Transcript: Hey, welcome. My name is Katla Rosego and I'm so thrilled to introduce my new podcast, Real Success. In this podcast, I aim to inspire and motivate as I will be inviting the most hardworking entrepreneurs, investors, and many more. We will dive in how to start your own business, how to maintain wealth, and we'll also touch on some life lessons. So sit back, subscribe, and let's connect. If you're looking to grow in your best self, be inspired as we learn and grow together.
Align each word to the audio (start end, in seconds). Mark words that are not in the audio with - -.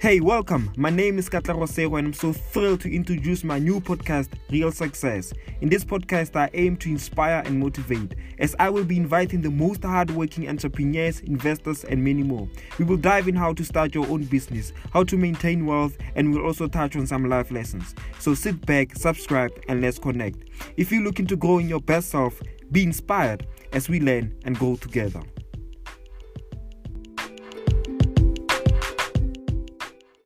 Hey, 0.00 0.20
welcome. 0.20 0.70
My 0.76 0.90
name 0.90 1.18
is 1.18 1.28
Katla 1.28 1.54
Rosego 1.54 1.98
and 1.98 2.06
I'm 2.06 2.12
so 2.12 2.32
thrilled 2.32 2.80
to 2.82 2.94
introduce 2.94 3.42
my 3.42 3.58
new 3.58 3.80
podcast, 3.80 4.28
Real 4.48 4.70
Success. 4.70 5.32
In 5.60 5.68
this 5.68 5.84
podcast, 5.84 6.36
I 6.36 6.48
aim 6.54 6.76
to 6.76 6.88
inspire 6.88 7.42
and 7.44 7.58
motivate 7.58 8.14
as 8.38 8.54
I 8.60 8.70
will 8.70 8.84
be 8.84 8.96
inviting 8.96 9.42
the 9.42 9.50
most 9.50 9.82
hardworking 9.82 10.48
entrepreneurs, 10.48 11.18
investors, 11.22 11.82
and 11.82 12.04
many 12.04 12.22
more. 12.22 12.48
We 12.78 12.84
will 12.84 12.96
dive 12.96 13.26
in 13.26 13.34
how 13.34 13.54
to 13.54 13.64
start 13.64 13.92
your 13.92 14.06
own 14.06 14.22
business, 14.22 14.72
how 14.92 15.02
to 15.02 15.16
maintain 15.16 15.66
wealth, 15.66 15.98
and 16.14 16.32
we'll 16.32 16.46
also 16.46 16.68
touch 16.68 16.94
on 16.94 17.04
some 17.04 17.28
life 17.28 17.50
lessons. 17.50 17.96
So 18.20 18.34
sit 18.34 18.64
back, 18.66 18.94
subscribe, 18.94 19.50
and 19.68 19.80
let's 19.80 19.98
connect. 19.98 20.44
If 20.76 20.92
you're 20.92 21.02
looking 21.02 21.26
to 21.26 21.34
grow 21.34 21.58
in 21.58 21.68
your 21.68 21.80
best 21.80 22.10
self, 22.10 22.40
be 22.70 22.84
inspired 22.84 23.48
as 23.72 23.88
we 23.88 23.98
learn 23.98 24.32
and 24.44 24.56
grow 24.56 24.76
together. 24.76 25.22